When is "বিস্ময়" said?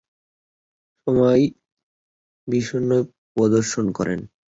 2.47-3.01